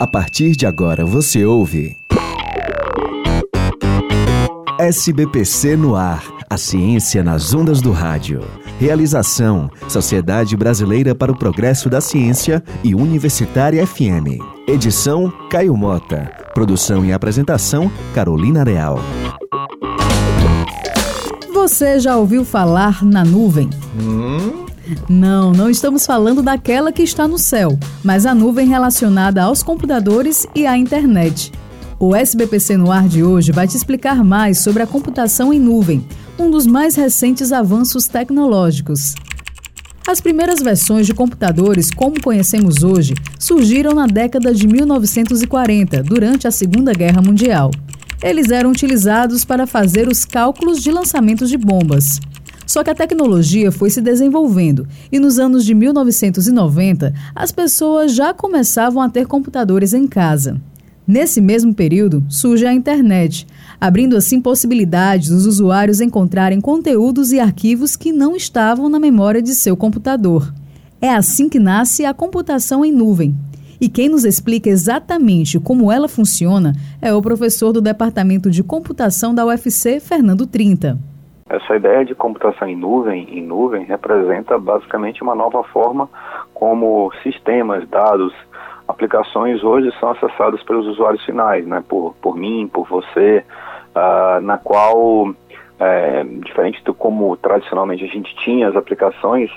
[0.00, 1.96] A partir de agora você ouve.
[4.78, 6.22] SBPC no ar.
[6.48, 8.44] A ciência nas ondas do rádio.
[8.78, 14.38] Realização: Sociedade Brasileira para o Progresso da Ciência e Universitária FM.
[14.68, 16.30] Edição: Caio Mota.
[16.54, 19.00] Produção e apresentação: Carolina Real.
[21.52, 23.68] Você já ouviu falar na nuvem?
[24.00, 24.67] Hum?
[25.08, 30.46] Não, não estamos falando daquela que está no céu, mas a nuvem relacionada aos computadores
[30.54, 31.52] e à internet.
[31.98, 36.06] O SBPC no ar de hoje vai te explicar mais sobre a computação em nuvem,
[36.38, 39.14] um dos mais recentes avanços tecnológicos.
[40.06, 46.50] As primeiras versões de computadores como conhecemos hoje surgiram na década de 1940, durante a
[46.50, 47.70] Segunda Guerra Mundial.
[48.22, 52.20] Eles eram utilizados para fazer os cálculos de lançamentos de bombas.
[52.68, 58.34] Só que a tecnologia foi se desenvolvendo e nos anos de 1990 as pessoas já
[58.34, 60.60] começavam a ter computadores em casa.
[61.06, 63.46] Nesse mesmo período, surge a internet,
[63.80, 69.54] abrindo assim possibilidades dos usuários encontrarem conteúdos e arquivos que não estavam na memória de
[69.54, 70.52] seu computador.
[71.00, 73.34] É assim que nasce a computação em nuvem.
[73.80, 79.34] E quem nos explica exatamente como ela funciona é o professor do Departamento de Computação
[79.34, 80.98] da UFC, Fernando Trinta.
[81.48, 86.08] Essa ideia de computação em nuvem, em nuvem representa basicamente uma nova forma
[86.52, 88.34] como sistemas, dados,
[88.86, 93.44] aplicações hoje são acessadas pelos usuários finais, né, por, por mim, por você,
[93.94, 95.30] uh, na qual,
[95.78, 99.50] é, diferente do como tradicionalmente a gente tinha as aplicações,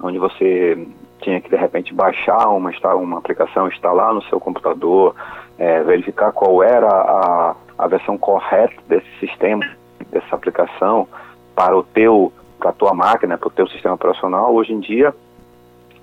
[0.00, 0.86] onde você
[1.20, 5.14] tinha que de repente baixar uma, uma aplicação, instalar no seu computador,
[5.58, 9.64] é, verificar qual era a, a versão correta desse sistema,
[10.10, 11.08] dessa aplicação,
[11.56, 15.12] para o teu, para a tua máquina, para o teu sistema operacional, hoje em dia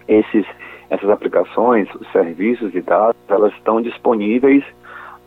[0.07, 0.45] esses,
[0.89, 4.63] essas aplicações, os serviços de dados, elas estão disponíveis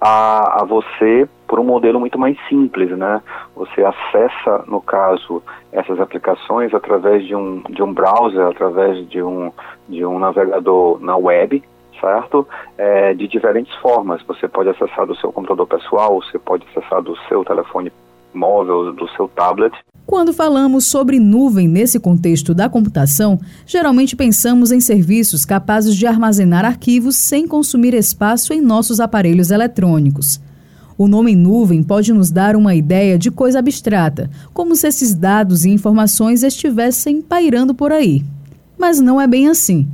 [0.01, 3.23] a, a você por um modelo muito mais simples, né?
[3.55, 5.43] Você acessa, no caso,
[5.73, 9.51] essas aplicações através de um, de um browser, através de um,
[9.89, 11.63] de um navegador na web,
[12.01, 12.47] certo?
[12.77, 14.21] É, de diferentes formas.
[14.23, 17.91] Você pode acessar do seu computador pessoal, você pode acessar do seu telefone
[18.37, 19.75] móvel, do seu tablet.
[20.07, 26.65] Quando falamos sobre nuvem nesse contexto da computação, geralmente pensamos em serviços capazes de armazenar
[26.65, 30.41] arquivos sem consumir espaço em nossos aparelhos eletrônicos.
[30.97, 35.65] O nome nuvem pode nos dar uma ideia de coisa abstrata, como se esses dados
[35.65, 38.23] e informações estivessem pairando por aí.
[38.79, 39.89] Mas não é bem assim.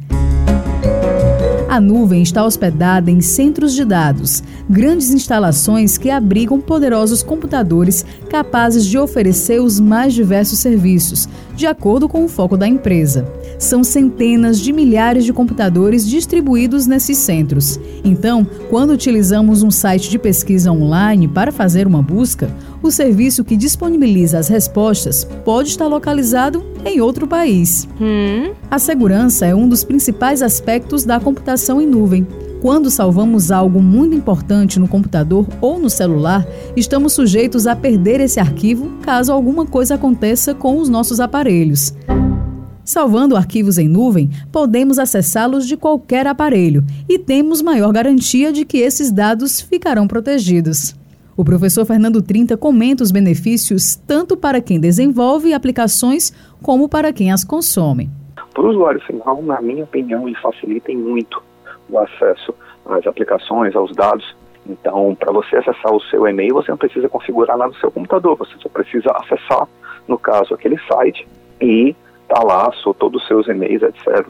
[1.72, 8.84] A nuvem está hospedada em centros de dados, grandes instalações que abrigam poderosos computadores capazes
[8.84, 13.26] de oferecer os mais diversos serviços, de acordo com o foco da empresa.
[13.62, 17.78] São centenas de milhares de computadores distribuídos nesses centros.
[18.02, 22.50] Então, quando utilizamos um site de pesquisa online para fazer uma busca,
[22.82, 27.88] o serviço que disponibiliza as respostas pode estar localizado em outro país.
[28.00, 28.52] Hum?
[28.68, 32.26] A segurança é um dos principais aspectos da computação em nuvem.
[32.60, 36.44] Quando salvamos algo muito importante no computador ou no celular,
[36.76, 41.94] estamos sujeitos a perder esse arquivo caso alguma coisa aconteça com os nossos aparelhos.
[42.84, 48.78] Salvando arquivos em nuvem, podemos acessá-los de qualquer aparelho e temos maior garantia de que
[48.78, 50.94] esses dados ficarão protegidos.
[51.36, 57.30] O professor Fernando Trinta comenta os benefícios tanto para quem desenvolve aplicações como para quem
[57.30, 58.10] as consome.
[58.52, 61.42] Para o usuário final, na minha opinião, ele facilita muito
[61.88, 62.52] o acesso
[62.84, 64.36] às aplicações, aos dados.
[64.68, 68.36] Então, para você acessar o seu e-mail, você não precisa configurar nada no seu computador,
[68.36, 69.66] você só precisa acessar,
[70.06, 71.26] no caso, aquele site
[71.60, 71.94] e
[72.40, 74.26] lá todos os seus e-mails, etc.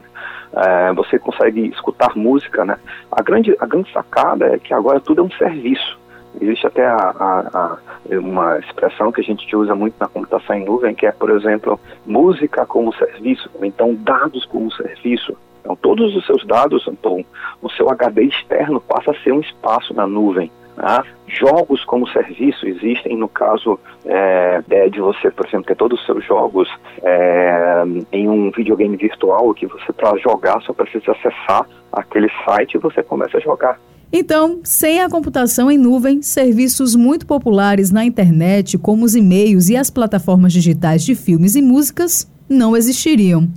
[0.55, 2.77] É, você consegue escutar música, né?
[3.11, 5.97] A grande, a grande sacada é que agora tudo é um serviço.
[6.41, 7.77] Existe até a, a, a,
[8.19, 11.79] uma expressão que a gente usa muito na computação em nuvem, que é, por exemplo,
[12.05, 15.35] música como serviço, ou então dados como serviço.
[15.61, 17.23] Então, todos os seus dados, então,
[17.61, 20.51] o seu HD externo passa a ser um espaço na nuvem.
[20.77, 21.03] Né?
[21.27, 26.25] Jogos como serviço existem no caso é, de você, por exemplo, ter todos os seus
[26.25, 26.69] jogos
[27.01, 32.79] é, em um videogame virtual que você, para jogar, só precisa acessar aquele site e
[32.79, 33.79] você começa a jogar.
[34.15, 39.75] Então, sem a computação em nuvem, serviços muito populares na internet, como os e-mails e
[39.75, 43.49] as plataformas digitais de filmes e músicas, não existiriam.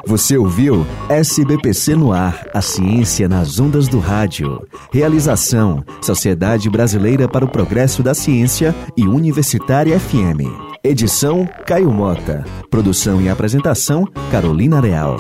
[0.05, 4.67] Você ouviu SBPC no ar, a ciência nas ondas do rádio.
[4.93, 10.72] Realização: Sociedade Brasileira para o Progresso da Ciência e Universitária FM.
[10.85, 12.45] Edição: Caio Mota.
[12.69, 15.17] Produção e apresentação: Carolina Real.